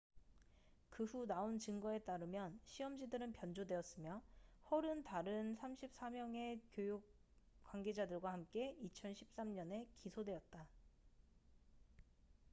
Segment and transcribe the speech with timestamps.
[0.89, 4.23] 그 후 나온 증거에 따르면 시험지들은 변조되었으며
[4.71, 7.07] hall은 다른 34명의 교육
[7.65, 10.67] 관계자들과 함께 2013년에 기소되었다